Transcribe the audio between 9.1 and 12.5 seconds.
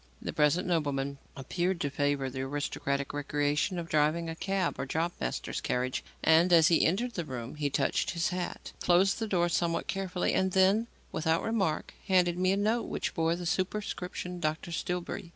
the door somewhat carefully, and then, without remark, handed